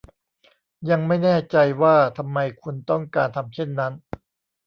[0.89, 3.93] ยังไม่แน่ใจว่าทำไมคุณต้องการทำเช่นนั้น